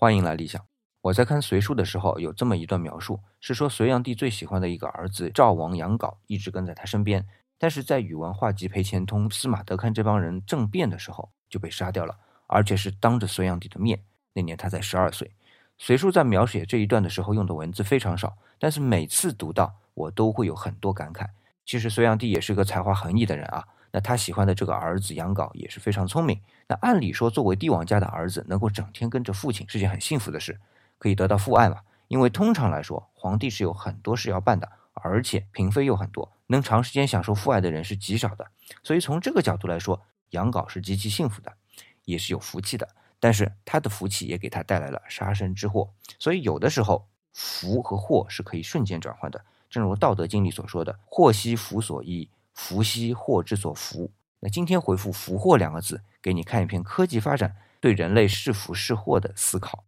[0.00, 0.64] 欢迎来理想。
[1.02, 7.26] 我在看《隋书》的时候，有这么一段描述，是说隋炀帝最喜欢的一个儿子赵王杨镐一直跟在他身边，
[7.58, 12.16] 但是在宇文化及裴虔通、司马德堪这帮人政变的时候就被杀掉了，
[12.46, 14.02] 而且是当着隋炀帝的面。
[14.32, 15.28] 那年他才十二岁。
[15.76, 21.26] 《隋书》在描写这一段的时候用的文字非常少，但是每次读到我都会有很多感慨。
[21.66, 23.68] 其实隋炀帝也是个才华横溢的人啊。
[23.92, 26.40] 那他喜欢的这个儿子杨镐也是非常聪明。
[26.66, 30.58] 那按理说，作为帝王家的儿子，能够整天跟着父亲是件很幸福的事，
[30.98, 31.78] 可以得到父爱嘛？
[32.08, 38.46] 因为通常来说，皇帝是有很多事要办的，而且嫔妃又很多，能长时间享受父爱的人是极少的。
[38.82, 41.52] 所以从这个角度来说，杨镐是极其幸福的，
[42.04, 42.88] 也是有福气的。
[43.18, 45.90] 但是他的福气也给他带来了杀身之祸。
[46.18, 49.44] 所以有的时候，福和祸是可以瞬间转换的。
[49.68, 52.28] 正如《道德经》里所说的：“祸兮福所依。”
[52.62, 54.12] 福兮祸之所伏。
[54.38, 59.82] 那今天回复“福祸”两个字，给你看一篇科技发展对人类是福是祸的思考。